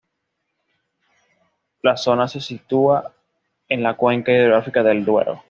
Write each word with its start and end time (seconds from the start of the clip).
La 1.83 1.95
zona 1.95 2.27
se 2.27 2.41
sitúa 2.41 3.13
en 3.69 3.83
la 3.83 3.95
cuenca 3.97 4.31
hidrográfica 4.31 4.81
del 4.81 5.05
Duero. 5.05 5.37